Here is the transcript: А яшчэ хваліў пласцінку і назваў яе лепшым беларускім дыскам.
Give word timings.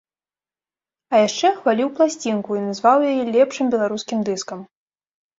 А 1.13 1.17
яшчэ 1.27 1.47
хваліў 1.57 1.91
пласцінку 1.99 2.51
і 2.59 2.63
назваў 2.69 3.05
яе 3.11 3.23
лепшым 3.35 3.65
беларускім 3.75 4.19
дыскам. 4.31 4.59